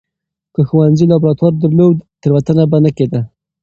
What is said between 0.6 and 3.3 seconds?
ښوونځي لابراتوار درلود، تېروتنه به نه کېده.